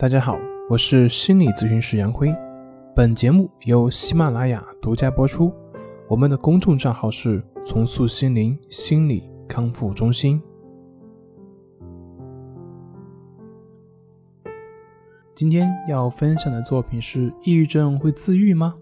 [0.00, 0.38] 大家好，
[0.70, 2.32] 我是心理咨询师杨辉。
[2.94, 5.52] 本节目由喜马拉雅独家播出。
[6.06, 10.40] 我们的公众账号是“重塑心灵心理康复中心”。
[15.34, 18.76] 今天要分享的作品是：抑郁症会自愈吗？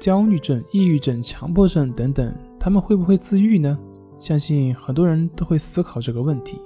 [0.00, 3.78] 焦虑症、抑郁症、强迫症等等，他们会不会自愈呢？
[4.18, 6.60] 相信很多人都会思考这个问题。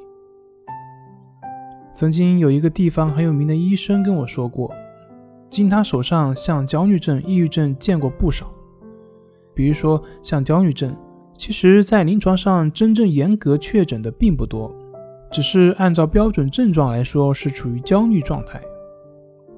[1.99, 4.73] 曾经有一个地方很有名的医生跟我说过，
[5.51, 8.49] 经他手上像焦虑症、抑郁症见过不少。
[9.53, 10.95] 比如说像焦虑症，
[11.35, 14.73] 其实在临床上真正严格确诊的并不多，
[15.33, 18.63] 只是按照标准症状来说是处于焦虑状态。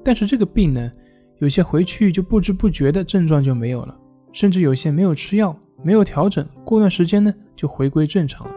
[0.03, 0.91] 但是这个病呢，
[1.37, 3.95] 有些回去就不知不觉的症状就没有了，
[4.33, 8.53] 甚至有些没有吃药、没有调整，过段时间呢就回归正常了。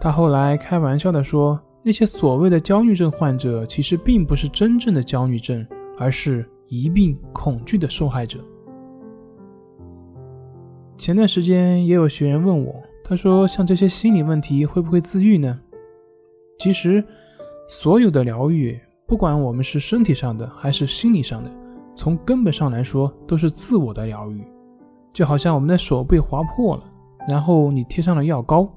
[0.00, 1.60] 他后来开玩笑的说。
[1.84, 5.66] 那些所谓的焦虑症患者，其实并不是真正的焦虑症，
[5.98, 8.38] 而是疑病恐惧的受害者。
[10.96, 12.72] 前段时间也有学员问我，
[13.02, 15.58] 他说：“像这些心理问题会不会自愈呢？”
[16.60, 17.02] 其实，
[17.68, 21.50] 所有的疗愈，不管我们是身体上的还是心理上的，
[21.96, 24.44] 从根本上来说都是自我的疗愈。
[25.12, 26.84] 就好像我们的手被划破了，
[27.28, 28.72] 然后你贴上了药膏，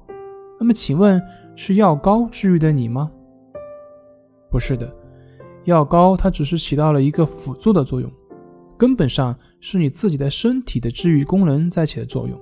[0.58, 1.22] 那么请问？
[1.58, 3.10] 是药膏治愈的你吗？
[4.50, 4.94] 不是的，
[5.64, 8.08] 药膏它只是起到了一个辅助的作用，
[8.76, 12.38] 根本上是你自己的身体的治愈功能在起的作用。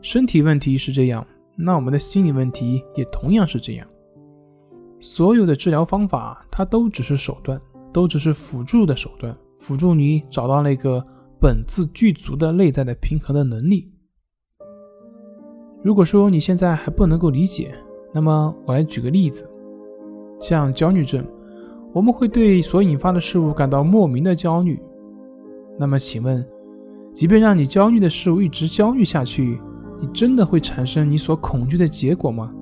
[0.00, 3.86] 身体问题是这样，那我们的心理问题也同样是这样。
[5.00, 7.60] 所有的治疗方法它都只是手段，
[7.92, 11.04] 都只是辅助的手段，辅助你找到那个
[11.40, 13.92] 本自具足的内在的平衡的能力。
[15.82, 17.74] 如果说你现在还不能够理解，
[18.12, 19.48] 那么我来举个例子，
[20.38, 21.24] 像焦虑症，
[21.92, 24.80] 我们会对所引发的事物感到莫名的焦虑。
[25.78, 26.44] 那么请问，
[27.14, 29.58] 即便让你焦虑的事物一直焦虑下去，
[30.00, 32.52] 你真的会产生你所恐惧的结果吗？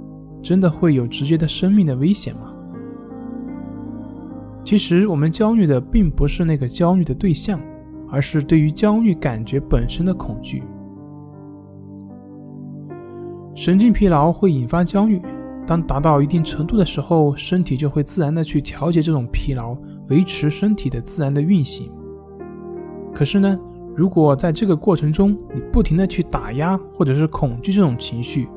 [0.40, 2.52] 真的会有直接的生命的危险吗？
[4.64, 7.60] 其实我们焦虑的并不是那个焦虑的对象，
[8.08, 10.62] 而是对于焦虑感觉本身的恐惧。
[13.54, 15.20] 神经疲劳会引发焦虑。
[15.70, 19.76] 当达到一定程度的时候，身体就会自然的去调节这种疲劳，
[20.08, 21.88] 维持身体的自然的运行。
[23.14, 23.56] 可是呢，
[23.94, 28.48] 如果在这个过程中你不停的去打压或者是恐惧这种情绪，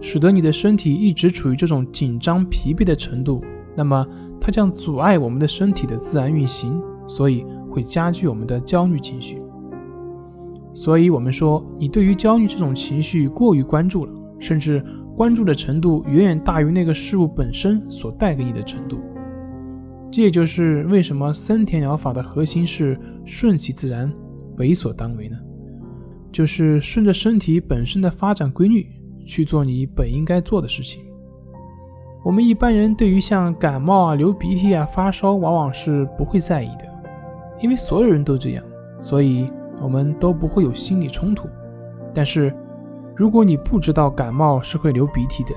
[0.00, 3.40] 使得你的身体一直处于这种紧张疲惫的程度，
[3.76, 4.04] 那么
[4.40, 9.40] 它将阻碍我们的身体的自然运行，所以会加剧我们的焦虑情绪。
[10.74, 14.84] 所以我们说，你对于焦虑这种情绪过于关注了，甚至。
[15.20, 18.98] 关注的程度远远大于那个事物本身所带给你的程度，
[20.10, 24.10] 这也就是为什么森田疗法的核心是顺其自然，
[24.56, 25.36] 为所当为呢？
[26.32, 28.86] 就是顺着身体本身的发展规律
[29.26, 31.02] 去做你本应该做的事情。
[32.24, 36.86] 我们一般人对于像感冒啊、流鼻涕啊、发烧，往往是不会在意的，
[37.60, 38.64] 因为所有人都这样，
[38.98, 39.52] 所以
[39.82, 41.46] 我们都不会有心理冲突。
[42.14, 42.50] 但是，
[43.20, 45.50] 如果你不知道感冒是会流鼻涕的，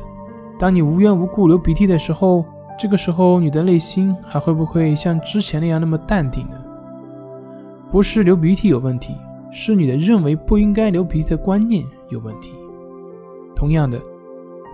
[0.59, 2.43] 当你无缘无故流鼻涕的时候，
[2.77, 6.57] 这个时候你的内心还会不会像之前那样那么淡定呢？
[7.89, 9.15] 不是流鼻涕有问题，
[9.49, 12.51] 是你的认为不应该流鼻涕的观念有问题。
[13.55, 13.97] 同样的，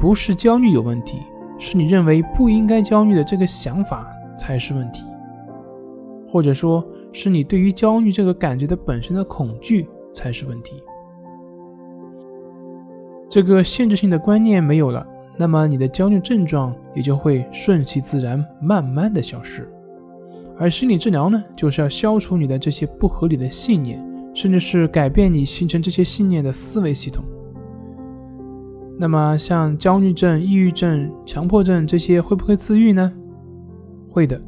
[0.01, 1.19] 不是焦虑有问题，
[1.59, 5.03] 是你认为不应该焦虑的这个想法才是问题，
[6.27, 6.83] 或者说
[7.13, 10.81] 是你对于焦虑这个感觉的本身的恐惧才是问题。
[13.29, 15.05] 这个限制性的观念没有了，
[15.37, 19.69] 那么你的焦虑症状也就会顺其自然，慢慢的消失。
[20.57, 24.03] 而心理治疗呢，就是要消除你的这些不合理的信念，
[24.33, 27.23] 甚至是改变你形成这些信念的思维系统。
[28.97, 33.13] 那么像焦虑症、抑郁症、强迫症这些会不会自愈呢？
[34.09, 34.41] 会的，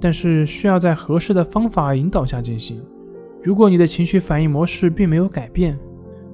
[0.00, 2.82] 但是需要在合适的方法引导下进行。
[3.42, 5.78] 如果你的情绪反应模式并没有改变，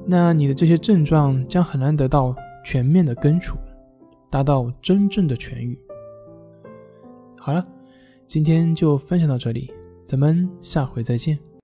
[0.06, 2.34] 那你的这些症状将很难得到
[2.64, 3.56] 全面的根除，
[4.30, 5.78] 达到真正的痊愈。
[7.38, 7.66] 好了，
[8.26, 9.72] 今天就分享到这里，
[10.06, 11.38] 咱们下回再见。